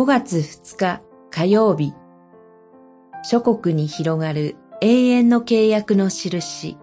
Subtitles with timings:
[0.00, 1.92] 5月2日火曜日。
[3.22, 6.78] 諸国に広がる永遠の契約の印。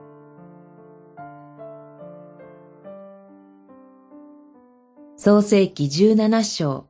[5.15, 6.89] 創世紀17章。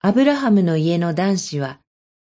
[0.00, 1.78] アブラハムの家の男子は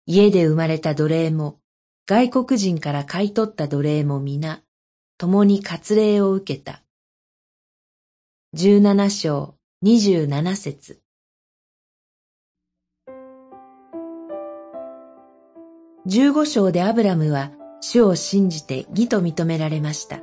[0.06, 1.58] 家で生まれた奴隷も
[2.06, 4.62] 外国人から買い取った奴隷も皆
[5.18, 6.82] 共に割礼を受けた。
[8.54, 9.56] 17章。
[9.86, 11.00] 27節
[16.08, 20.22] 15章でアブラムは主を信じて義と認められました。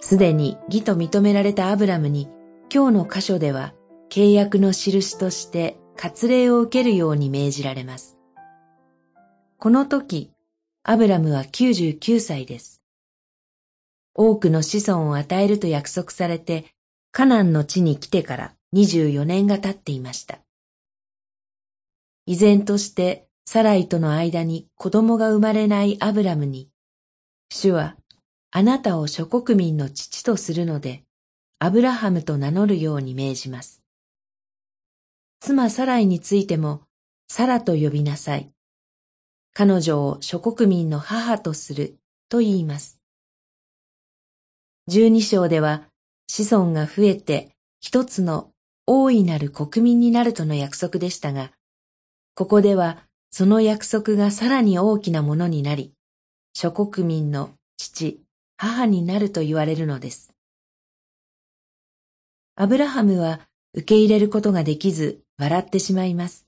[0.00, 2.28] すでに義と認められたアブラムに
[2.74, 3.72] 今日の箇所では
[4.10, 8.18] 契約の印として割礼を受けるように命じられます。
[9.58, 10.32] この時、
[10.82, 12.82] アブラムは99歳です。
[14.12, 16.64] 多くの子孫を与えると約束されて
[17.12, 20.38] カナンの地に来てから24年が経っていました。
[22.26, 26.68] 依然としてサライとの間に子供が生まれないアブラムに、
[27.48, 27.96] 主は
[28.50, 31.04] あなたを諸国民の父とするので、
[31.58, 33.82] アブラハムと名乗るように命じます。
[35.40, 36.82] 妻サライについても、
[37.28, 38.50] サラと呼びなさい。
[39.54, 41.96] 彼女を諸国民の母とする
[42.28, 43.00] と言います。
[44.86, 45.84] 十二章では
[46.28, 48.52] 子孫が増えて一つの
[48.86, 51.50] 大いなる国民になるとの約束でしたが、
[52.34, 52.98] ここでは
[53.30, 55.92] その約束がさらに大きなものになり、
[56.54, 58.22] 諸国民の父、
[58.56, 60.32] 母になると言われるのです。
[62.54, 63.40] アブラハムは
[63.74, 66.46] 受け入れることができず笑ってしまいます。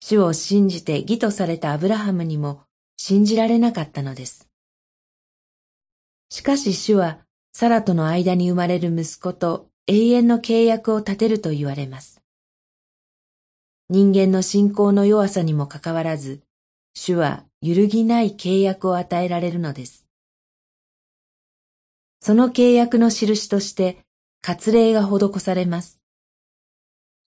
[0.00, 2.62] 主を信じて義とされたアブラハムにも
[2.96, 4.48] 信じられなかったのです。
[6.28, 7.18] しかし主は
[7.52, 12.22] サラとの間に生まれる息子と永遠の契約を立てると言われます。
[13.90, 16.40] 人間の信仰の弱さにもかかわらず、
[16.94, 20.06] 主は揺るぎない契約を与えられるのです。
[22.20, 23.98] その契約の印として、
[24.40, 26.00] 割礼が施されます。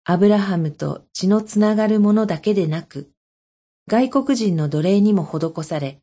[0.03, 3.11] アブラハムと血のつながるものだけでなく、
[3.87, 5.99] 外国人の奴隷にも施され、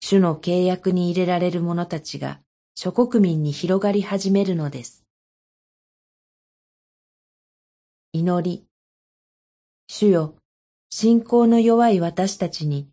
[0.00, 2.40] 主の契約に入れられる者たちが
[2.74, 5.06] 諸国民に広がり始めるのです。
[8.12, 8.64] 祈り。
[9.86, 10.34] 主よ、
[10.90, 12.88] 信仰の弱い私たちに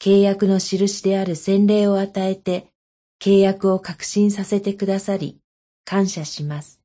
[0.00, 2.68] 契約の印である洗礼を与えて
[3.20, 5.40] 契約を確信させてくださり
[5.84, 6.79] 感謝します。